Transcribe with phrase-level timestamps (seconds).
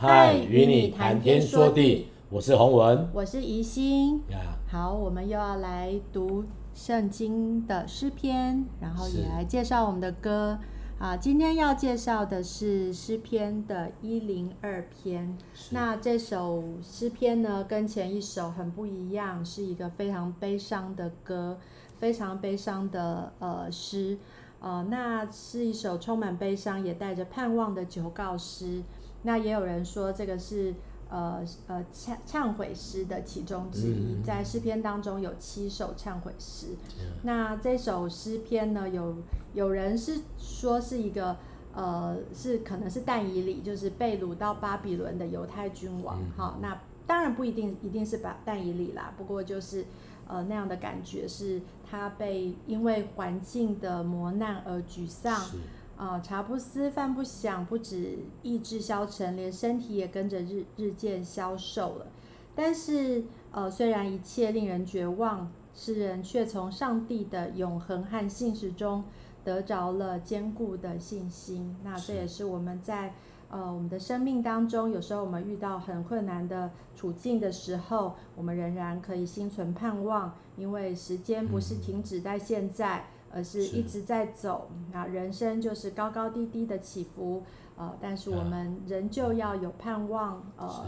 [0.00, 4.22] 嗨，与你谈天说地，我是洪文，我是怡心。
[4.70, 10.56] 好，我们又要来读圣经的诗篇，然后也来介绍我们的歌。
[11.00, 15.36] 啊，今天要介绍的是诗篇的一零二篇。
[15.72, 21.58] 那这首诗篇呢，跟前一首很不一样，是一个非常悲伤的歌，
[21.98, 24.16] 非常悲伤的呃诗。
[24.60, 28.84] 呃，那是一首充满悲伤也带着盼望的求告诗。
[29.22, 30.74] 那也有人说这个是
[31.10, 34.14] 呃呃忏忏悔诗的其中之一。
[34.14, 36.68] 嗯、在诗篇当中有七首忏悔诗。
[37.00, 39.16] 嗯、那这首诗篇呢，有
[39.54, 41.36] 有人是说是一个
[41.74, 46.18] 呃是可能是但以理，就是被掳到巴比伦的犹太君王。
[46.36, 49.84] 哈、嗯，那当然不一定一定是把但以理啦，不过就是。
[50.30, 51.58] 呃，那样的感觉是
[51.90, 55.50] 他被因为环境的磨难而沮丧，啊、
[55.98, 62.06] 呃，茶不思饭不想，不止意志消沉，连身体也跟着日日渐消瘦了。
[62.54, 69.04] 但是，呃，虽然一切令人绝望，诗人却从上帝的永恒和信实中
[69.42, 71.76] 得着了坚固的信心。
[71.82, 73.12] 那这也是我们在。
[73.50, 84.70] 呃，我们的生命当中，有时候我们遇到很困难的处境的时候，我们仍然可以心存盼望，因为时间不是停止在现在，嗯、而是一直在走。
[84.92, 87.42] 那人生就是高高低低的起伏，
[87.76, 90.86] 呃，但是我们仍旧要有盼望，呃。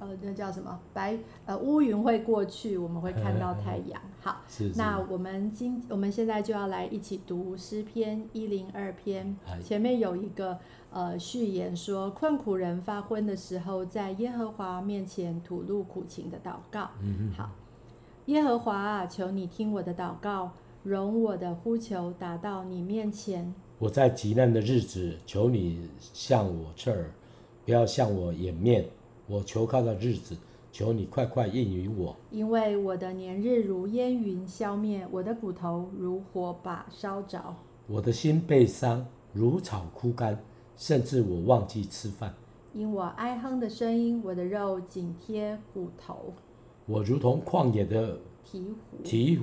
[0.00, 0.80] 呃，那叫什么？
[0.94, 4.00] 白呃，乌云会过去，我们会看到太阳。
[4.22, 4.40] 好，
[4.74, 9.36] 那我们今我们现在就要来一起读诗篇一零二篇。
[9.62, 10.58] 前面有一个
[10.90, 16.88] 呃序言说，困苦人发昏的时候，在耶和华面前吐露苦情的祷告。
[17.36, 17.50] 好，
[18.24, 23.52] 耶和华啊，求你听我的祷告，容我的呼求达到你面前。
[23.78, 27.10] 我在极难的日子，求你向我侧耳，
[27.66, 28.86] 不要向我掩面。
[29.26, 30.36] 我求靠的日子，
[30.72, 32.16] 求你快快应允我。
[32.30, 37.54] 因为我的年日如烟云消灭，我的骨头如火把烧着。
[37.86, 40.42] 我的心被伤，如草枯干，
[40.76, 42.34] 甚至我忘记吃饭。
[42.72, 46.32] 因我哀哼的声音，我的肉紧贴骨头。
[46.86, 48.18] 我如同旷野的
[48.50, 49.42] 鹈鹕，鹈鹕，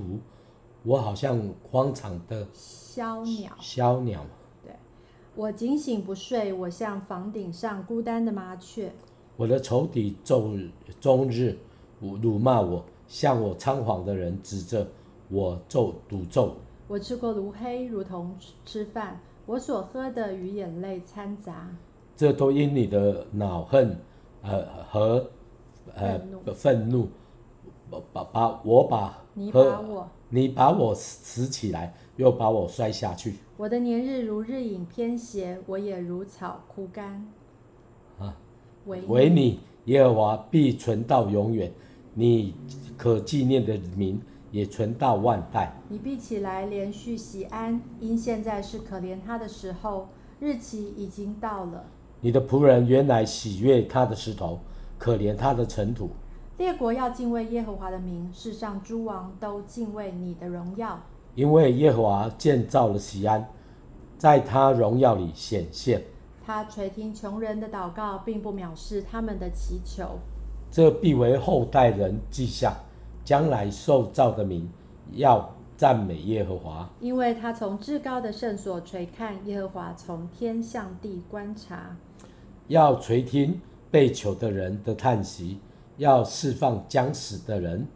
[0.87, 1.37] 我好像
[1.69, 3.51] 荒场的枭鸟。
[3.59, 4.25] 枭鸟。
[4.63, 4.71] 对，
[5.35, 8.93] 我警醒不睡，我像房顶上孤单的麻雀。
[9.35, 10.71] 我的仇敌昼
[11.01, 11.57] 终日
[11.99, 14.87] 辱骂我，向我猖狂的人指着
[15.27, 16.55] 我咒诅咒。
[16.87, 18.33] 我吃过炉黑，如同
[18.65, 21.69] 吃饭；我所喝的与眼泪掺杂。
[22.15, 23.99] 这都因你的恼恨，
[24.41, 25.29] 呃和
[25.93, 26.17] 呃
[26.55, 27.09] 愤怒，
[28.13, 33.35] 把把我把你把我你把我拾起来，又把我摔下去。
[33.55, 37.23] 我的年日如日影偏斜，我也如草枯干。
[38.17, 38.35] 啊。
[38.85, 41.71] 唯你耶和华必存到永远，
[42.15, 42.55] 你
[42.97, 45.71] 可纪念的名也存到万代。
[45.87, 50.07] 你必起来连续喜安，因现在是可怜他的时候，
[50.39, 51.85] 日期已经到了。
[52.21, 54.59] 你的仆人原来喜悦他的石头，
[54.97, 56.09] 可怜他的尘土。
[56.57, 60.99] 列国要敬畏耶和华的名，世上诸王都敬畏你的荣耀。
[61.35, 63.47] 因为耶和华建造了西安，
[64.17, 66.01] 在他荣耀里显现。
[66.43, 70.17] 他垂听穷人的祷告，并不藐视他们的祈求。
[70.71, 72.73] 这必为后代人记下，
[73.23, 74.67] 将来受造的名
[75.11, 76.89] 要赞美耶和华。
[76.99, 81.95] 因为他从至高的圣所垂看，耶和华从天向地观察。
[82.67, 85.59] 要垂听被囚的人的叹息，
[85.97, 87.87] 要释放将死的人，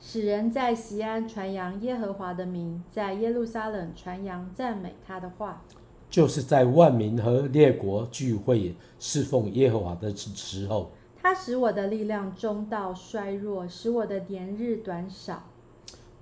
[0.00, 5.62] 使人在西安传扬耶和华的名，在耶路撒冷传扬赞美他的话。
[6.10, 15.44] 就是在万民和列国聚会侍奉耶和华的时候，他使我的力量中道衰弱，使我的年日短少。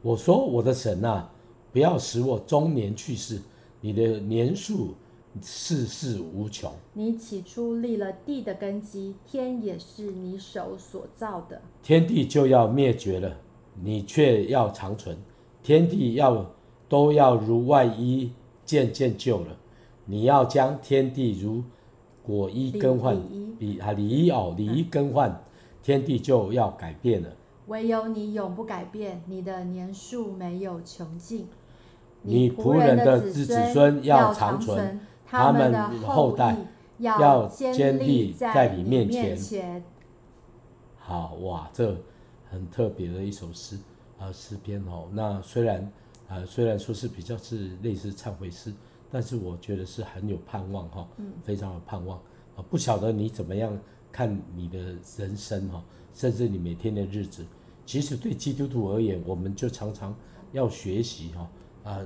[0.02, 1.30] 我说：“我的神啊，
[1.72, 3.40] 不要使我中年去世。
[3.80, 4.94] 你的年数
[5.42, 6.72] 世事无穷。
[6.92, 11.60] 你起初立了地的根基，天也是你手所造的。
[11.82, 13.36] 天地就要灭绝了，
[13.82, 15.16] 你却要长存。
[15.62, 16.50] 天地要
[16.88, 18.32] 都要如外衣
[18.64, 19.56] 渐渐旧了。”
[20.06, 21.62] 你要将天地如
[22.24, 23.16] 果衣更换，
[23.60, 25.40] 比啊里衣哦里衣更换，
[25.84, 27.28] 天地就要改变了。
[27.68, 31.46] 唯有你永不改变，你的年数没有穷尽。
[32.22, 34.98] 你仆人的子子孙要长存，
[35.30, 36.56] 他们的后代
[36.98, 39.82] 要坚立在你面前。
[40.98, 41.96] 好哇，这
[42.50, 43.78] 很特别的一首诗
[44.18, 45.08] 啊诗篇哦。
[45.12, 45.92] 那虽然
[46.28, 48.72] 啊虽然说是比较是类似忏悔诗。
[49.12, 52.16] 但是我觉得是很有盼望哈，嗯，非常有盼望
[52.54, 52.62] 啊！
[52.70, 53.76] 不晓得你怎么样
[54.12, 54.78] 看你的
[55.18, 55.82] 人生哈，
[56.14, 57.44] 甚至你每天的日子。
[57.84, 60.14] 其实对基督徒而言，我们就常常
[60.52, 61.50] 要学习哈，
[61.82, 61.98] 啊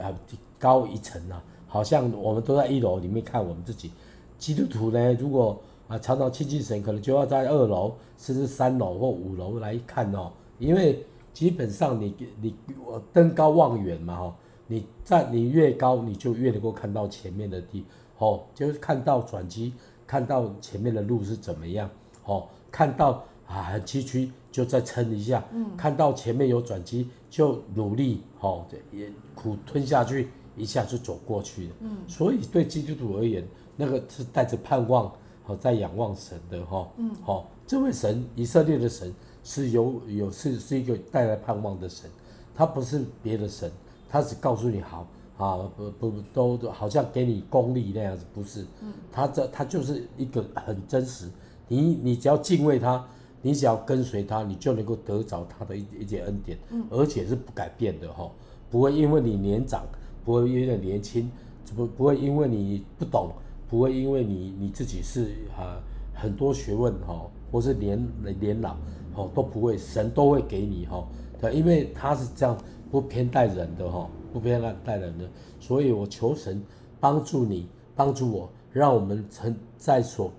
[0.00, 0.12] 啊
[0.58, 1.40] 高一层啊，
[1.72, 3.90] 好像我们都在一楼里面看我们自己。
[4.36, 5.58] 基督徒呢，如果
[5.88, 11.02] 啊常常亲近神，可能就要在二楼甚至三楼或五楼来看哦，因为
[11.32, 12.54] 基本上你你
[12.86, 14.36] 我登高望远嘛哈，
[14.66, 17.86] 你站你越高，你就越能够看到前面的地
[18.18, 19.72] 哦，就是看到转机，
[20.06, 21.88] 看到前面的路是怎么样
[22.26, 24.30] 哦，看到啊很崎岖。
[24.52, 33.46] 就再撑一下，嗯，看到前面有转机，就努力，哦，也苦吞下去，一下就走过去了，嗯，所以对基督徒而言，
[33.76, 35.12] 那个是带着盼望，
[35.44, 39.12] 和在仰望神的，哈，嗯，好，这位神，以色列的神
[39.42, 42.10] 是有有是是一个带来盼望的神，
[42.54, 43.70] 他不是别的神，
[44.08, 45.06] 他只告诉你好，
[45.36, 51.28] 啊，不不都都好像给你功力那样子，不是，嗯，他这他就是一个很真实，
[51.68, 53.04] 你你只要敬畏他。
[53.44, 58.30] 你只要跟随他，你就能够得着他的一一点恩典，嗯，而且是不改变的哈，
[58.70, 59.84] 不会因为你年长，
[60.24, 61.30] 不会因为年轻，
[61.74, 63.30] 不不会因为你不懂，
[63.68, 65.80] 不会因为你你自己是呃
[66.14, 68.06] 很多学问哈，或是年
[68.40, 68.76] 年老，
[69.14, 71.06] 哦都不会，神都会给你哈，
[71.40, 72.56] 对，因为他是这样
[72.90, 75.28] 不偏待人的哈，不偏待人的，
[75.60, 76.62] 所以我求神
[77.00, 80.30] 帮助你，帮助我，让我们曾在所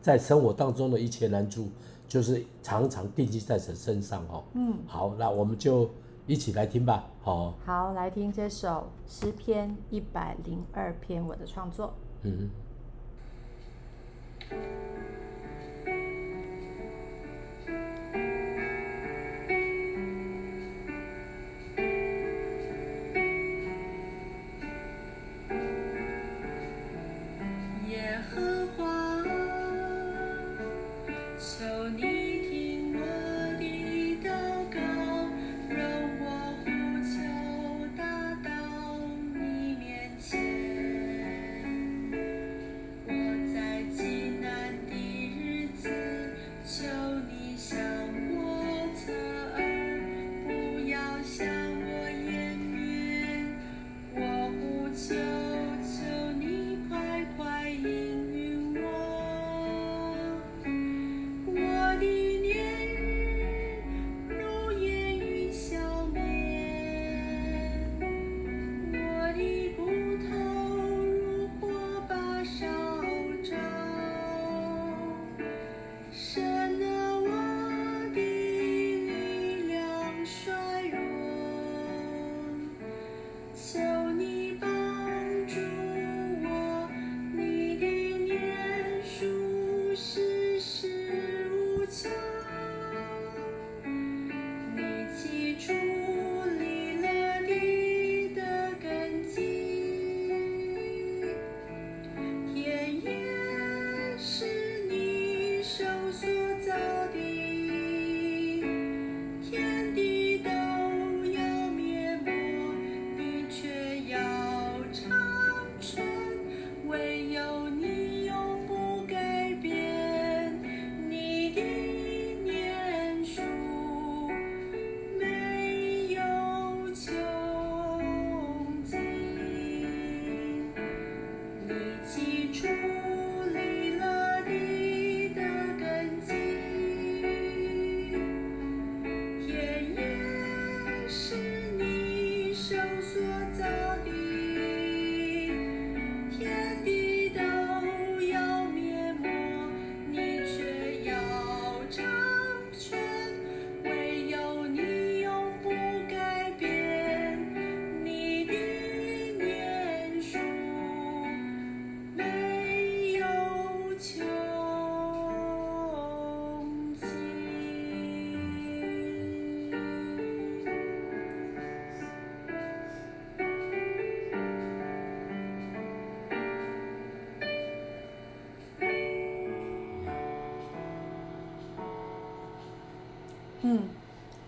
[0.00, 1.68] 在生活当中的一切难处。
[2.06, 4.44] 就是常常定睛在神身上哦。
[4.54, 5.88] 嗯，好，那我们就
[6.26, 7.10] 一起来听吧。
[7.22, 11.92] 好，好，来听这首诗篇一百零二篇我的创作。
[12.22, 12.50] 嗯。
[14.50, 14.58] 嗯，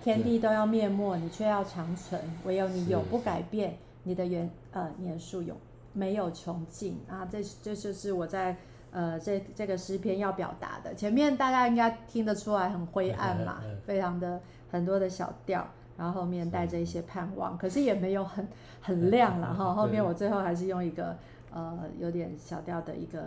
[0.06, 5.56] 天地都要灭没，你却要长存；唯有你永不改变，你的元呃年数永
[5.92, 7.26] 没有穷尽啊！
[7.28, 8.56] 这这就是我在
[8.92, 10.94] 呃这这个诗篇要表达的。
[10.94, 15.66] 前面大家应该听得出来很灰暗嘛， 非常的很多的小调，
[15.98, 18.46] 然后后面带着一些盼望，可是也没有很
[18.80, 19.74] 很亮了哈。
[19.74, 21.16] 后面我最后还是用一个
[21.52, 23.24] 呃有点小调的一个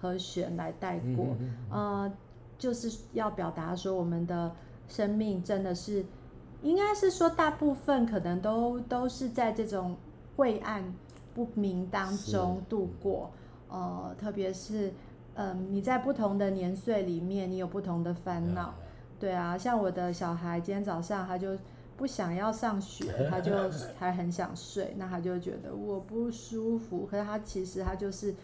[0.00, 1.28] 和弦来带过，
[1.70, 2.12] 呃，
[2.58, 4.50] 就是要表达说我们的
[4.88, 6.04] 生命真的是，
[6.62, 9.96] 应该是说大部分可能都都是在这种
[10.36, 10.82] 晦暗
[11.34, 13.30] 不明当中度过，
[13.68, 14.88] 呃，特别是
[15.34, 18.84] 嗯、呃，你在不同的年岁里面，你有不同的烦恼，嗯、
[19.20, 21.56] 对啊，像我的小孩今天早上他就
[21.96, 23.52] 不想要上学， 他就
[23.98, 28.34] 还很想睡，那他就觉得我不舒服，可是他其实他就是。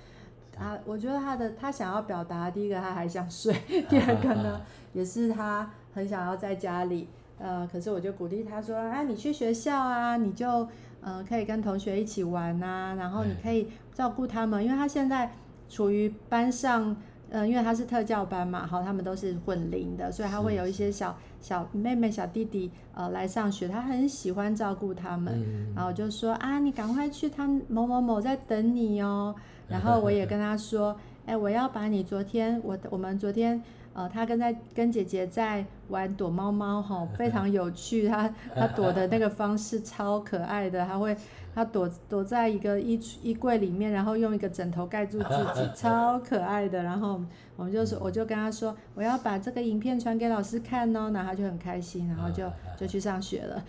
[0.57, 3.53] 他，我觉得他的他想要表达，第一个他还想睡，
[3.91, 4.61] 第二个呢，
[4.95, 7.09] 也是他很想要在家里，
[7.39, 10.67] 呃，可是我就鼓励他说，啊，你去学校啊，你就，
[11.01, 15.31] 呃，可以跟同学一起玩啊，然后你可以照顾他们，因为他现在
[15.69, 16.97] 处于班上。
[17.31, 29.35] 嗯，因为他是特教班嘛，好，他们都是混龄的，所以他会有一些小小妹妹、小弟弟，呃，来上学，他很喜欢照顾他们，嗯、然后就说啊，你赶快去，他某某某在等你哦。
[29.67, 30.95] 然后我也跟他说，
[31.27, 33.61] 哎，我要把你昨天，我我们昨天，
[33.95, 41.17] 呃，他跟在跟姐姐在玩躲猫猫，哈，非常 有趣，他 他躲的那个方式超可爱的，他会。
[41.57, 46.83] 他躲躲在一个衣衣柜里面，然后用一个枕头盖住自己， 超可爱的。
[46.83, 47.21] 然后
[47.55, 53.63] 我们就说，我就跟他说，我要把这个影片传给老师看哦，然后他就很开心，然后就就去上学了。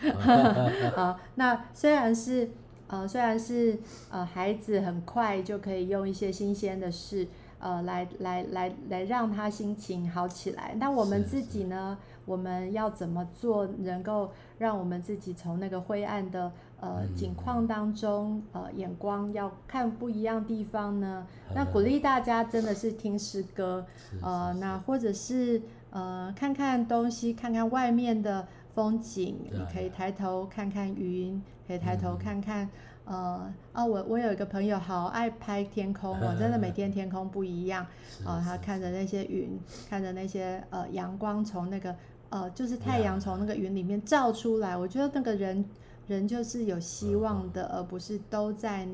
[0.96, 2.50] 好，那虽然是
[2.88, 3.78] 呃，虽然是
[4.10, 7.28] 呃，孩子很快就可以用一些新鲜的事
[7.66, 11.98] 呃，来来来来让他心情好起来，那我们自己呢？
[12.24, 21.26] 我们要怎么做，能够让我们自己从那个灰暗的呃景况当中，呃眼光要看不一样地方呢？
[21.56, 23.84] 那鼓励大家真的是听诗歌，
[24.22, 32.70] 呃，那或者是呃看看东西，看看外面的风景，你可以抬头看看云，可以抬头看看。
[33.06, 37.86] 呃啊，我我有一个朋友好爱拍天空，我真的每天天空不一样。
[38.26, 41.96] 啊，他看着那些云，看着那些呃阳光从那个
[42.30, 45.64] 呃就是太阳从那个云里面照出来，我觉得那个人
[46.08, 48.88] 人就是有希望的，而不是都在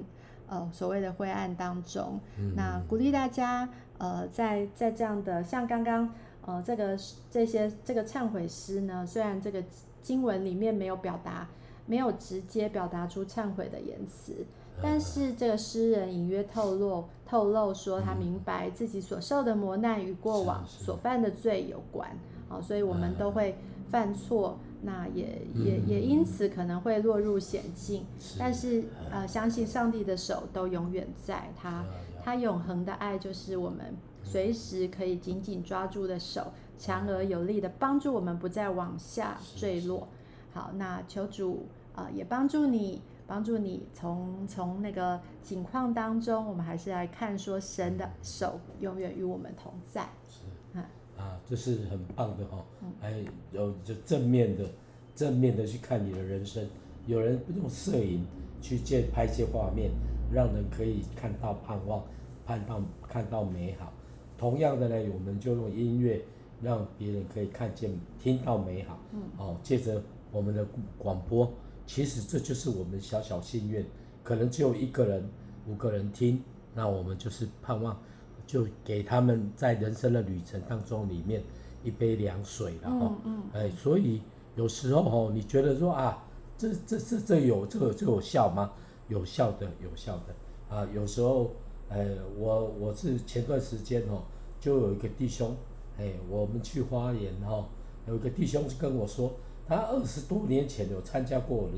[0.48, 2.20] 呃所谓的灰暗当中。
[2.56, 6.14] 那鼓励大家呃在在这样的像刚刚
[6.46, 6.98] 呃这个
[7.30, 9.64] 这些这个忏悔诗呢，虽然这个
[10.02, 11.48] 经文里面没有表达。
[11.86, 14.34] 没有直接表达出忏悔的言辞，
[14.82, 22.10] 但是这个诗人隐约透露透露说，他明白自己所受的磨难与过往所犯的罪有关，
[22.50, 23.56] 啊，所以我们都会
[23.90, 28.06] 犯错，那也也也因此可能会落入险境，
[28.40, 31.84] 但是呃，相信上帝的手都永远在他，
[32.24, 40.08] 他永恒的爱就是我们随时可以紧紧抓住的手，强而有力的帮助我们不再往下坠落。
[40.54, 41.66] 好，那求主。
[41.94, 50.08] 啊、呃，也帮助你，帮助你从从那个境况当中，我们还是来看说神的手永远与我们同在。
[50.30, 53.12] 是啊，啊，这是很棒的哈、哦，还
[53.52, 54.66] 有就正面的，
[55.14, 56.66] 正面的去看你的人生。
[57.08, 58.26] 有人用摄影
[58.62, 59.92] 去借拍一些画面，
[60.32, 62.02] 让人可以看到盼望，
[62.46, 63.92] 盼望看到美好。
[64.38, 66.24] 同样的呢，我们就用音乐
[66.62, 68.98] 让别人可以看见、听到美好。
[69.12, 70.66] 嗯，哦，借着我们的
[70.98, 71.52] 广播。
[71.88, 73.86] 其实这就是我们小小心愿，
[74.24, 75.30] 可能只有一个人、
[75.68, 76.42] 五个人听，
[76.74, 78.00] 那我们就是盼望，
[78.48, 81.44] 就给他们在人生的旅程当中里面
[81.84, 83.16] 一杯凉水了哈。
[83.26, 83.44] 嗯，嗯。
[83.54, 84.22] 哎，所以
[84.56, 86.24] 有时候哦，你觉得说啊，
[86.58, 88.72] 这这这这有这个这有效吗？
[89.10, 90.88] 有效的，有效的啊。
[90.96, 91.52] 有时候，
[91.90, 92.08] 哎，
[92.38, 94.22] 我我是前段时间哦，
[94.62, 95.58] 就有一个弟兄，
[95.98, 97.68] 哎，我们去花莲哈，
[98.08, 99.34] 有一个弟兄跟我说。
[99.72, 101.76] 他二十多年前有参加过我的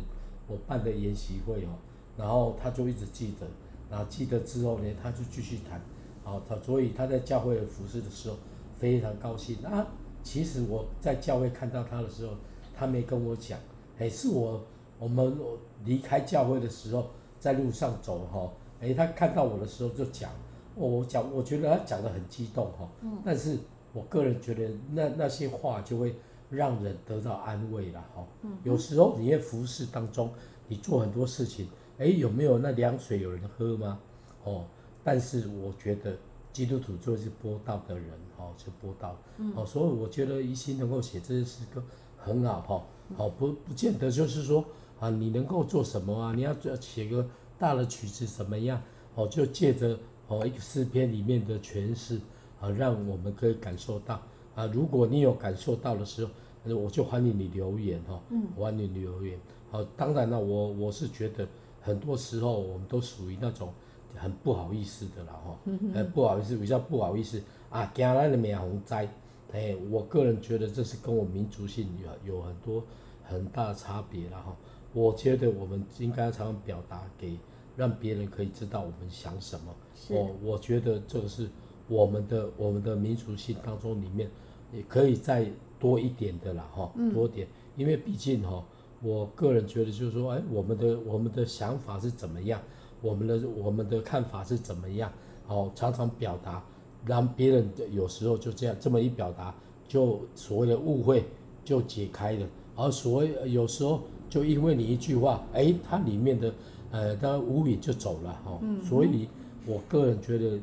[0.47, 1.77] 我办的研习会哦，
[2.17, 3.45] 然后他就一直记得，
[3.87, 5.79] 然后记得之后呢，他就继续谈，
[6.23, 8.37] 好，他所以他在教会服侍的时候
[8.75, 9.57] 非常高兴。
[9.61, 9.85] 那
[10.23, 12.33] 其实我在教会看到他的时候，
[12.75, 13.59] 他没跟我讲，
[13.99, 14.59] 哎，是我
[14.97, 15.37] 我们
[15.85, 20.31] 离开教会的时候在路上走哈，哎，他看到我的时候就讲，
[20.73, 22.89] 我讲我觉得他讲的很激动哈，
[23.23, 23.59] 但是
[23.93, 26.15] 我个人觉得那那些话就会。
[26.53, 28.25] 让人得到安慰了哈。
[28.63, 30.31] 有时候你在服侍当中，
[30.67, 31.67] 你做很多事情，
[31.97, 33.99] 哎，有没有那凉水有人喝吗？
[34.43, 34.65] 哦，
[35.03, 36.15] 但是我觉得
[36.51, 38.07] 基督徒就是播道的人，
[38.37, 39.17] 哦，就播道，
[39.55, 41.83] 哦，所以我觉得一心能够写这些诗歌
[42.17, 42.83] 很好哈。
[43.17, 44.63] 好，不不见得就是说
[44.99, 46.33] 啊，你能够做什么啊？
[46.35, 48.81] 你要写个大的曲子怎么样？
[49.15, 52.19] 哦，就借着哦一个诗篇里面的诠释
[52.61, 54.21] 啊，让我们可以感受到
[54.55, 56.31] 啊，如果你有感受到的时候。
[56.65, 58.21] 我就欢迎你留言哈，
[58.57, 59.37] 欢迎你留言。
[59.69, 61.47] 好，当然了，我我是觉得
[61.81, 63.73] 很多时候我们都属于那种
[64.15, 65.57] 很不好意思的了哈，
[65.93, 69.07] 呃不好意思，比较不好意思啊，惊咱的面红灾，
[69.51, 71.87] 哎，我个人觉得这是跟我民族性
[72.23, 72.83] 有有很多
[73.23, 74.55] 很大的差别了哈。
[74.93, 77.35] 我觉得我们应该常常表达给
[77.75, 79.75] 让别人可以知道我们想什么。
[80.09, 81.49] 我我觉得这个是
[81.87, 84.29] 我们的我们的民族性当中里面
[84.71, 85.51] 也可以再
[85.83, 88.63] 多一点的啦哈，多点，因为毕竟哈，
[89.01, 92.61] 我个人觉得就是说，哎，我们的我们的想法是怎么样？
[93.01, 95.11] 我们的我们的看法是怎么样？
[95.49, 96.63] 哦，常常表达，
[97.05, 99.53] 让别人有时候就这样这么一表达，
[99.85, 101.25] 就所谓的误会
[101.65, 102.47] 就解开了。
[102.77, 103.99] 而所谓有时候
[104.29, 106.53] 就因为你一句话，哎，它里面的
[106.91, 108.57] 呃，它无影就走了哈。
[108.61, 108.81] 嗯。
[108.85, 109.27] 所以，
[109.65, 110.57] 我个人觉得，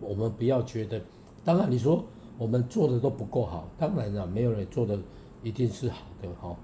[0.00, 1.00] 我们不要觉得，
[1.44, 2.04] 当然你说
[2.38, 4.98] 我们做的都不够好，当然了，没有人做的
[5.42, 6.56] 一定是好的哈，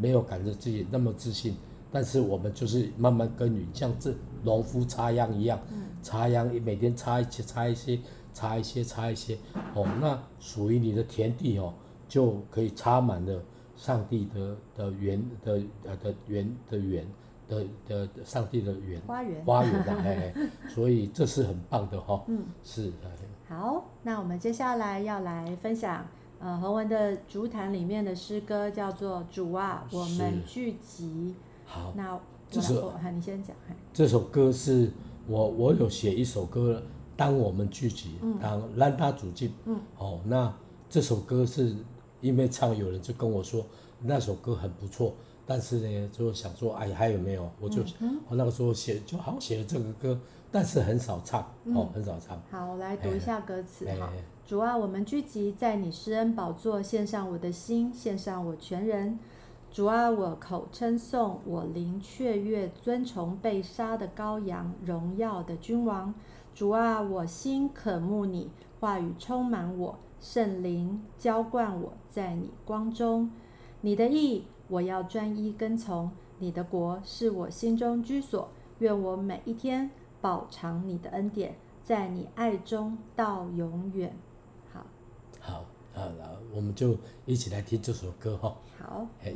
[0.00, 1.54] 没有感觉自己那么自信。
[1.90, 5.58] 但是我们就是慢慢耕耘，像这农夫插秧一样，
[6.02, 7.98] 插秧每天插一些，插一些，
[8.34, 9.38] 插一些，插一些，
[9.74, 11.72] 哦，那属于你的田地哦，
[12.06, 13.42] 就可以插满了
[13.74, 17.06] 上帝的的园的呃的园的园
[17.48, 20.34] 的的，上帝的园花园花园 的哎，
[20.68, 22.92] 所以这是很棒的哈、哦，嗯，是。
[23.48, 26.06] 好，那我们接下来要来分享
[26.38, 31.34] 呃洪文的竹坛里面的诗歌，叫做《主啊，我们聚集》。
[31.70, 33.56] 好，那这首，你先讲。
[33.90, 34.92] 这首歌是
[35.26, 36.82] 我我有写一首歌，
[37.16, 39.50] 当我们聚集，嗯、当让他主进。
[39.64, 40.54] 嗯，哦，那
[40.90, 41.74] 这首歌是
[42.20, 43.64] 因为唱，有人就跟我说
[44.02, 45.14] 那首歌很不错，
[45.48, 47.50] 但是呢，就想说，哎，还有没有？
[47.58, 50.20] 我就、嗯、我那个时候写就好写了这个歌，
[50.52, 52.38] 但是很少唱，嗯、哦，很少唱。
[52.50, 54.12] 好，我来读一下歌词哈。
[54.46, 59.18] 主啊，我们聚集在你施恩宝座，献上我的心，献上我全人。
[59.72, 66.12] 主啊，我口称颂，我灵雀跃，尊崇被杀的羔羊，荣耀的君王。
[66.54, 68.50] 主啊，我心渴慕你，
[68.80, 73.30] 话语充满我，圣灵浇灌我，在你光中。
[73.80, 78.48] 你的义，我要专一跟从；你的国是我心中居所。
[78.78, 84.16] 愿我每一天饱尝你的恩典，在你爱中到永远。
[84.72, 84.86] 好，
[85.40, 86.08] 好，好，
[86.54, 88.56] 我们就一起来听这首歌哈。
[88.78, 89.30] 好，我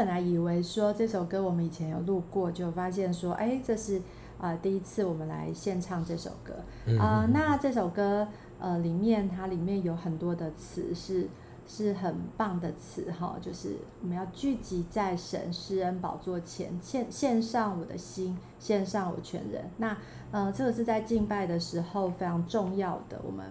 [0.00, 3.98] 本来以为说这首歌我们以前有录过，就发现说，哎，这是
[4.38, 6.54] 啊、呃、第一次我们来献唱这首歌
[6.98, 7.30] 啊、呃。
[7.34, 8.26] 那这首歌
[8.58, 11.28] 呃里面它里面有很多的词是。
[11.72, 19.70] 是很棒的词哈，就是我们要聚集在神施恩宝座前，献献上我的心，献上我全人。
[19.76, 19.96] 那
[20.32, 23.20] 呃，这个是在敬拜的时候非常重要的。
[23.24, 23.46] 我们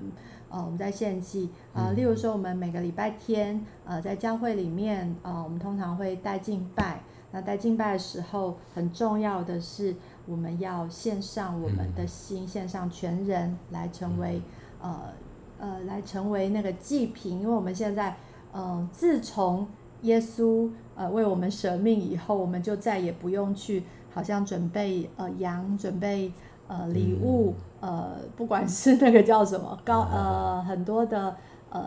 [0.50, 7.02] 呃，我们在献祭呃，例如说我们每个礼拜天呃，在教会里面呃，我们通常会带敬拜。
[7.32, 14.42] 那带敬拜的时候，很重要的是我们要献上我们的心，献上全人来成为
[14.82, 15.14] 呃。
[15.62, 18.16] 呃，来成为那个祭品，因为我们现在，
[18.54, 19.68] 呃，自从
[20.04, 26.32] 耶稣呃为我们舍命以后，我们就再也不用去好像准备呃羊，准备
[26.70, 31.36] 呃礼物，嗯、呃，不管是那个叫什么高呃很多的
[31.70, 31.84] 呃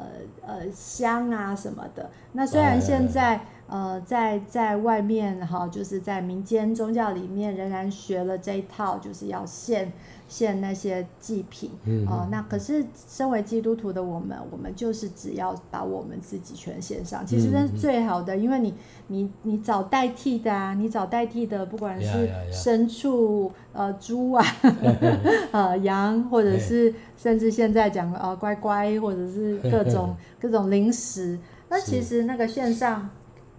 [0.47, 2.11] 呃香啊什么的。
[2.33, 3.41] 那虽然现在
[3.73, 9.91] 呃在在外面哈，就是在民间宗教里面仍然学了这一套，就是要献。
[10.29, 18.73] 献那些祭品，嗯、呃，那可是身为基督徒的我们，我们就是只要把我们自己全献上，其实那是最好的，嗯、因为你
[19.09, 24.43] 你你找代替的啊，你找代替的，不管是牲畜，呃，猪啊，
[25.53, 33.11] 呃，羊，或者是甚至现在讲呃乖乖，或者是各种 各种零食，那其实那个献上。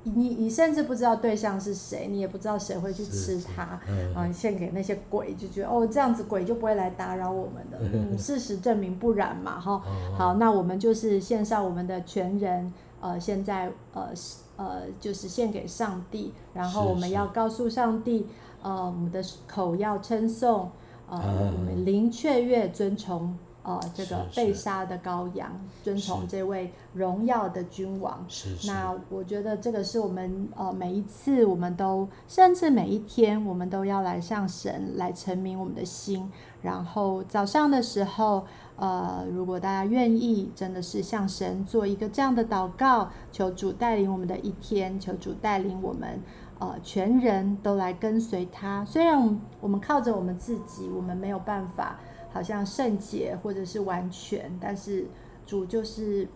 [0.04, 3.80] 你你甚至不知道对象是谁，你也不知道谁会去吃它，
[4.14, 7.80] 啊，献给那些鬼，就觉得哦，这样子鬼就不会来打扰我们的。
[7.94, 9.82] 嗯，事实证明不然嘛，哈。
[10.18, 14.10] 好，那我们就是献上我们的全人，呃，现在呃
[14.58, 18.28] 呃就是献给上帝，然后我们要告诉上帝，
[18.62, 20.70] 呃，我们的口要称颂，
[21.10, 21.18] 呃，
[21.58, 23.38] 我们灵雀跃尊崇。
[23.64, 25.50] 呃，这个被杀的羔羊，
[25.82, 28.26] 遵从这位荣耀的君王。
[28.28, 28.68] 是是。
[28.68, 36.30] 那我觉得这个是我们呃每一次我们都，甚至每一天我们都要来向神来陈明我们的心。
[36.62, 38.46] 然后早上的时候，
[38.76, 46.22] 呃，如果大家愿意，真的是向神做一个这样的祷告，求主带领我们的一天，求主带领我们
[46.60, 48.84] 呃全人都来跟随他。
[48.84, 52.00] 虽然我们靠着我们自己，我们没有办法。
[52.34, 55.06] 好像圣洁或者是完全，但是
[55.46, 56.28] 主就是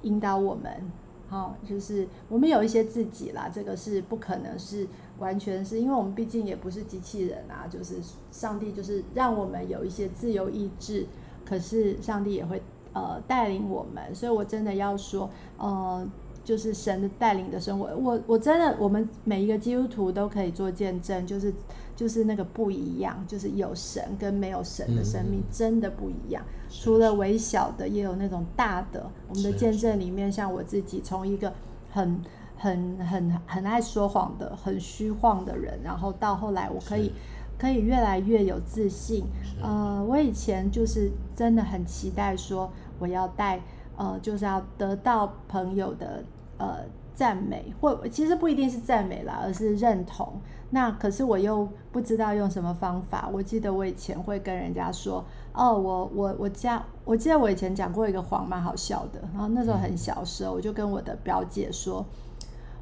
[0.00, 0.90] 引导我们，
[1.28, 4.88] 好，就是我们有一些自己啦，这个是不可能是
[5.18, 7.96] 完全是因为我们毕竟也不是机器人啊，就是
[8.30, 11.06] 上帝就是让我们有一些自由意志，
[11.44, 12.60] 可是上帝也会
[12.94, 16.08] 呃带领我们，所以我真的要说，呃。
[16.44, 21.54] 就是神的带领的生活，我我真的，我们每一个基督徒都可以做见证，就是
[21.94, 26.42] 就是那个不一样，就是有神跟没有神的生命真的不一样。
[26.44, 29.08] 嗯、除了微小的，也有那种大的。
[29.28, 31.52] 我们的见证里面，像我自己，从一个
[31.90, 32.20] 很
[32.56, 37.12] 很很很爱说谎的、很虚晃的人，然后到后来，我可以
[37.56, 39.24] 可以越来越有自信。
[39.62, 43.60] 呃，我以前就是真的很期待说，我要带。
[43.96, 46.24] 呃，就是要得到朋友的
[46.58, 46.78] 呃
[47.14, 50.40] 赞美，或其实不一定是赞美啦，而是认同。
[50.70, 53.28] 那可是我又不知道用什么方法。
[53.32, 59.20] 我记得我以前会跟人家说，哦，我我我家，我记得我以前讲过一个谎，蛮好笑的。
[59.32, 62.04] 然后那时候很小时候，我就跟我的表姐说。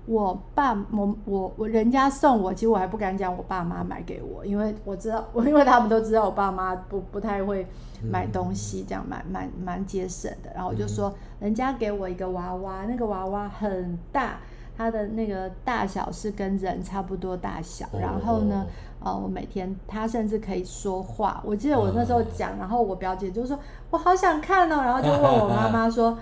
[0.07, 7.67] 我爸，我我我人家送我，其实我还不敢讲我爸妈买给我，因为我知道，我 因为他们都知道我爸妈不不太会
[8.03, 10.51] 买东西，这样蛮蛮蛮节省的。
[10.55, 14.39] 然后我就说，人家给我一个娃娃，那个娃娃很大，
[14.77, 17.87] 它的那个大小是跟人差不多大小。
[17.93, 18.67] 然后呢，
[19.05, 21.41] 呃，我每天他甚至可以说话。
[21.45, 23.57] 我记得我那时候讲，然后我表姐就说，
[23.91, 26.19] 我好想看哦，然后就问我妈妈说。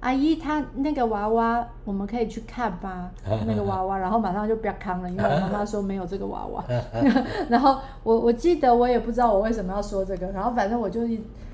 [0.00, 3.10] 阿姨，她那个娃娃，我们可以去看吗？
[3.46, 6.64] 那个娃娃，然后马上就不要看了，因为我 妈妈说没有这个娃娃。
[7.50, 11.02] 然后我我记得我也不知道我为什么要说这个，然后反正我就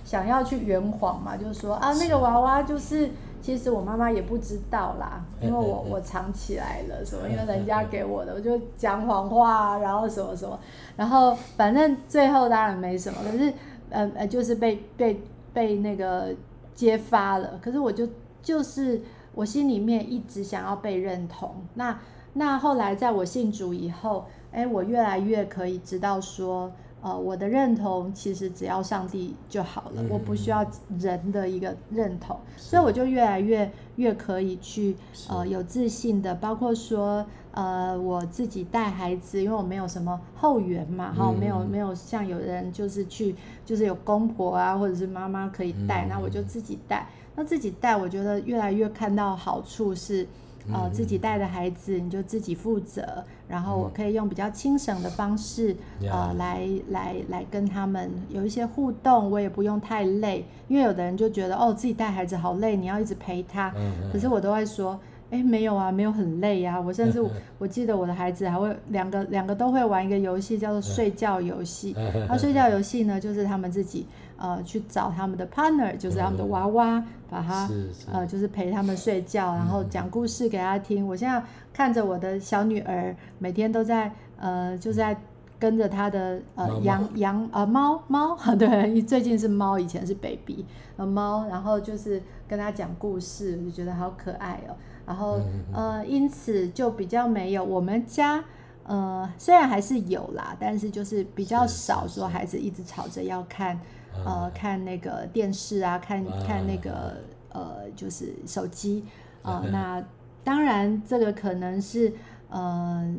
[0.04, 3.10] 想要去圆谎嘛，就是说啊，那个娃娃就是
[3.42, 10.56] 其实我妈妈也不知道啦，因为我我藏起来了什么，因为人家给我的，我就讲谎话，然后什么什么，
[10.94, 13.52] 然后反正最后当然没什么，可是
[13.90, 15.20] 呃呃就是被被
[15.52, 16.28] 被那个
[16.76, 18.08] 揭发了，可是我就。
[18.46, 19.02] 就是
[19.34, 21.98] 我心里面一直想要被认同，那
[22.34, 30.64] 那后来在我信主以后，哎，我越来越可以知道说，呃，我的认同其实只要上帝就好了，我不需要
[30.96, 34.96] 人的一个认同，所以我就越来越越可以去
[35.28, 47.08] 呃有自信的，包括说呃我自己带孩子，因为我没有什么后援嘛，哈，没有没有像有人就是去就是有公婆啊或者是妈妈可以带，那我就自己带。
[47.36, 50.26] 那自己带，我觉得越来越看到好处是。
[50.72, 63.72] 呃，自己带的孩子你就自己负责，然后我可以用比较轻省的方式，嗯、呃，来来来跟他们有一些互动，我也不用太累，因为有的人就觉得哦，自己带孩子好累，你要一直陪他，
[64.12, 64.98] 可是我都会说。
[65.30, 66.80] 哎，没有啊，没有很累呀、啊。
[66.80, 71.94] 我甚至我，我记得我的孩子还会两个两个都会玩一个游戏，叫做睡觉游戏。
[72.28, 77.68] 那睡觉游戏呢，就是他们自己呃去找他们的 partner，就是他们的娃娃，把他
[78.12, 81.06] 呃就是陪他们睡觉，然后讲故事给他听。
[81.06, 85.16] 我现在看着我的小女儿，每天都在呃就在
[85.58, 90.64] 跟着他的呃羊羊呃猫猫， 对，最近是猫，以前是 baby
[90.96, 94.76] 呃猫，然后就是跟他讲故事，我就觉得好可爱哦。
[95.06, 95.40] 然后
[95.72, 98.42] 呃，因此就比较没有我们家
[98.82, 103.78] 呃，虽然还是有啦，但是就是比较少说孩子一直吵着要看
[104.24, 107.18] 呃看那个电视啊，看看那个
[107.50, 109.04] 呃就是手机。
[109.42, 109.70] 啊、呃。
[109.70, 110.04] 那
[110.42, 112.12] 当然这个可能是
[112.50, 113.14] 呃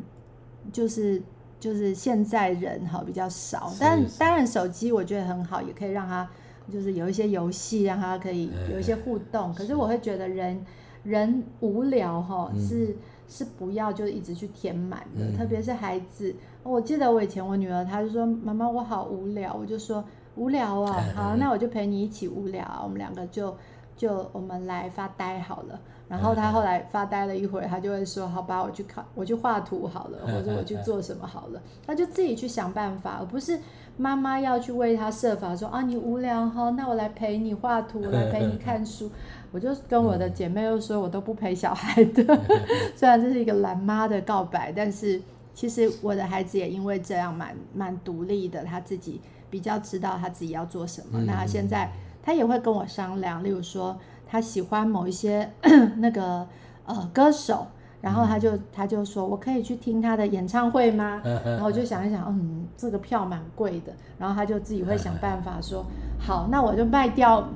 [0.70, 1.22] 就是
[1.58, 6.28] 就是现在人哈比较少，但当然手机我觉得很好，也可以让他
[6.70, 9.54] 就是有一些游戏让他可以有一些互动。
[9.54, 9.74] 可是。
[9.74, 10.62] 我会觉得人。
[11.02, 12.96] 人无聊哈，是
[13.28, 16.34] 是不要就一直去填满的，嗯、特别是孩子。
[16.62, 20.04] 我记得我以前我女儿，她就说：“妈妈，我好无聊。”我就说
[20.36, 22.80] ：“无聊啊， 好，那我就陪你一起无聊。
[22.82, 23.56] 我们两个就
[23.98, 33.60] 就我们来发呆好了。”然后他后来发呆了一会儿，她就会说：“好吧，我去考，我去画图好了， 或者我去做什么好了。”他就自己去想办法，而不是
[33.98, 39.10] 妈妈要去为他设法说：“啊，你无聊哈，那我来陪你画图，来陪你看书。
[39.52, 42.40] ”我就跟我的姐妹又说，我都不陪小孩的。
[42.96, 45.20] 虽然这是一个懒妈的告白，但是
[45.52, 51.20] 其实我的孩子也因为这样蛮蛮独立的，他自己比较知道他自己要做什么。
[51.26, 51.90] 那他现在
[52.28, 55.50] 他也会跟我商量，例如说他喜欢某一些
[55.96, 56.46] 那个
[56.84, 57.66] 呃歌手，
[58.02, 61.22] 然后他就他就说我可以去听他的演唱会吗？
[61.42, 63.94] 然后我就想一想，嗯，这个票蛮贵的。
[64.18, 65.86] 然后他就自己会想办法说，
[66.20, 67.48] 好，那我就卖掉。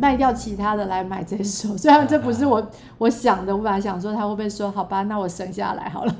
[0.00, 2.64] 卖掉其他的来买这首， 虽然这不是我
[2.98, 6.14] 我想的，我本来想说他会不会说好吧，那我省下来好了。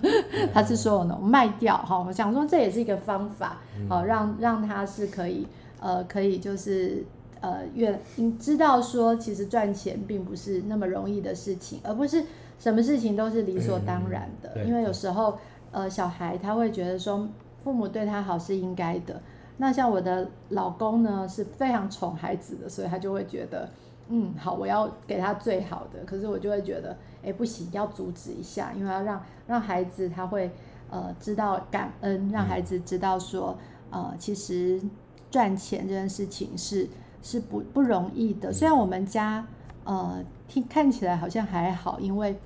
[0.53, 3.59] 他是说呢，卖掉哈，我想说这也是一个方法，
[3.89, 5.47] 好让让他是可以
[5.81, 7.05] 呃可以就是
[7.41, 12.25] 呃越你知道说其实赚钱并不是那么容易的事情，而不是
[12.59, 15.39] 什么事情都是理所当然的，因为有时候
[15.71, 17.29] 呃小孩他会觉得说
[17.63, 19.21] 父母对他好是应该的。
[19.61, 23.69] 那像我的老公呢，是非常宠孩子的，所以他就会觉得，
[24.09, 26.05] 嗯，好，我要给他最好的。
[26.07, 30.49] 可是我就会觉得，哎，不行，要阻止一下，因为要让让孩子他会
[30.89, 33.59] 呃知道感恩，让孩子知道说，
[33.91, 34.81] 呃，其实
[35.29, 36.89] 赚钱这件事情是
[37.29, 38.53] 是不不容易的。
[38.53, 39.47] 虽然我们家
[39.85, 42.39] 呃听看起来好像还好，因为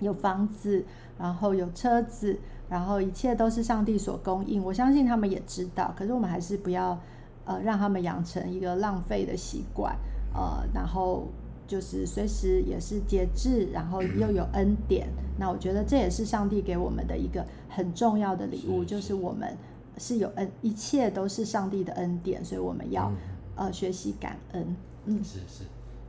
[0.00, 0.84] 有房子，
[1.18, 2.38] 然后有车子。
[2.68, 5.94] 然后一切都是上帝所供应，我相信他们也知道。
[5.96, 6.98] 可是我们还是不要，
[7.44, 9.96] 呃，让他们养成一个浪费的习惯，
[10.34, 11.28] 呃，然后
[11.68, 15.06] 就是随时也是节制，然后又有恩典。
[15.38, 19.56] 那我觉得这也是上帝给我们的一个很重要的礼物，是是就是我们
[19.96, 23.16] 是有恩，一切都是上帝的恩典，所以我们要、嗯、
[23.56, 24.76] 呃学习感恩。
[25.06, 25.64] 嗯，是是，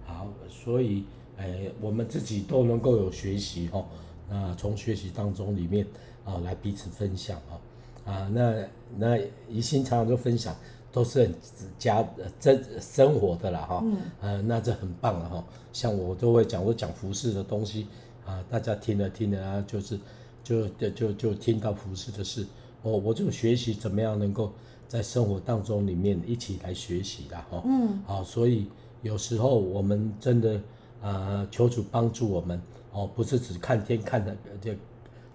[0.06, 1.06] 好，所以
[1.38, 3.86] 哎，我们自己都能够有学习哦。
[4.30, 5.88] 那从学习当中里面。
[6.28, 7.56] 啊，来彼此分享啊，
[8.04, 8.54] 啊，那
[8.98, 9.18] 那
[9.50, 10.54] 宜心常常就分享，
[10.92, 11.34] 都是很
[11.80, 12.06] 家
[12.38, 15.42] 真生活的啦哈，嗯，呃，那这很棒了哈。
[15.72, 17.88] 像我都会讲，我讲服饰的东西
[18.26, 19.98] 啊，大家听了听了啊，就是
[20.44, 22.46] 就就就就听到服饰的事，
[22.82, 24.52] 我我就学习怎么样能够
[24.88, 28.68] 在生活当中里面一起来学习的哈，嗯，好，所以
[29.02, 30.62] 有时候我们真的
[31.02, 34.76] 啊，求主帮助我们哦，不是只看天看的这。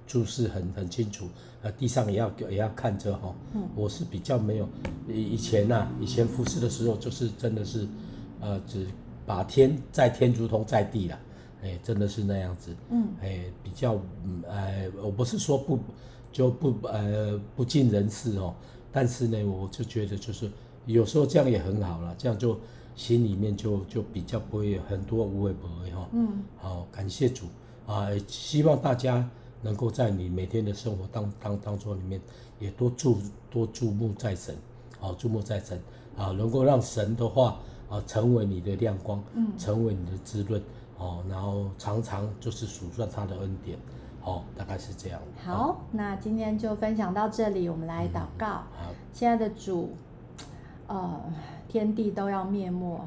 [0.04, 1.26] 注视很很清楚，
[1.62, 3.34] 呃，地上也要也要看着哈。
[3.54, 4.68] 嗯，我是比较没有，
[5.08, 7.86] 以以前呐、啊，以前服侍的时候就是真的是，
[8.40, 8.86] 呃，只
[9.24, 11.18] 把天在天如同在地了，
[11.62, 12.76] 哎，真的是那样子。
[12.90, 15.78] 嗯，哎，比较，嗯，呃，我不是说不
[16.30, 18.54] 就不呃不尽人事哦，
[18.92, 20.50] 但是呢，我就觉得就是
[20.86, 22.60] 有时候这样也很好了，这样就
[22.94, 26.06] 心里面就就比较不会有很多无谓不会哈。
[26.12, 27.46] 嗯，好，感谢主
[27.86, 29.28] 啊，希望大家。
[29.64, 32.20] 能够在你每天的生活当当当中里面，
[32.58, 34.56] 也多注多注目在神，
[34.98, 35.80] 好，注目在神，
[36.16, 40.60] 啊，能够让神的话啊成为你的亮光，嗯，成为你的滋润，
[40.98, 43.78] 哦，然后常常就是数算他的恩典，
[44.24, 45.20] 哦，大概是这样。
[45.44, 48.46] 好，那今天就分享到这里，我们来祷告。
[48.46, 49.90] 好，亲爱的主，
[50.86, 51.20] 呃，
[51.68, 53.00] 天地都要灭没，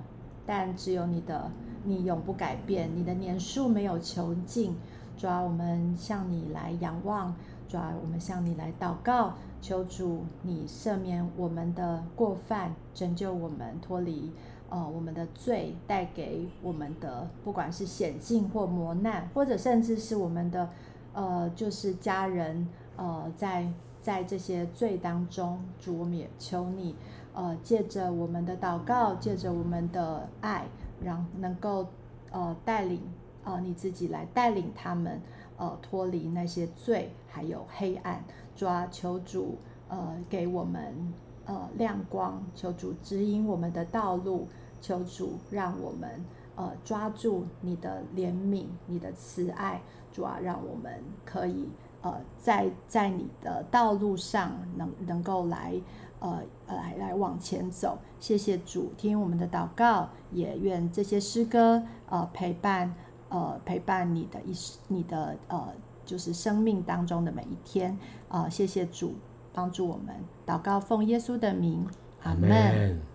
[0.45, 1.49] 但只有你的
[1.85, 4.75] 你永不改变，你的年数没有穷尽。
[5.17, 7.33] 主啊，我们向你来仰望，
[7.69, 14.33] 主啊，我们向你来祷告，求主你赦免我们的过犯，拯救我们脱离
[14.69, 20.69] 呃我们的罪带给我们的，不管是险境或磨难，或者甚至是我们的
[21.15, 23.67] 呃就是家人呃在
[24.03, 26.95] 在这些罪当中，主我们也求你
[27.33, 30.67] 呃借着我们的祷告，借着我们的爱，
[31.01, 31.87] 让能够
[32.29, 33.01] 呃带领。
[33.47, 35.21] 呃，你自己来带领他们，
[35.57, 38.23] 呃，脱离那些罪，还有黑暗，
[38.55, 41.13] 抓求主，呃，给我们
[41.45, 44.47] 呃亮光，求主指引我们的道路，
[44.81, 46.25] 求主让我们
[46.55, 49.79] 呃抓住你的怜悯，你的慈爱，
[50.15, 51.67] 主啊，让我们可以
[52.01, 55.73] 呃在在你的道路上能能够来
[56.19, 57.97] 呃来来往前走。
[58.19, 62.93] 谢谢主，听我们的祷告，也愿这些诗歌呃陪伴。
[63.27, 64.53] 呃，陪伴你的一，
[64.87, 65.67] 你的呃，
[66.05, 67.97] 就是生命当中的每一天。
[68.29, 69.15] 呃，谢谢主
[69.51, 71.85] 帮助我们，祷告奉耶稣的名，
[72.21, 73.14] 阿门。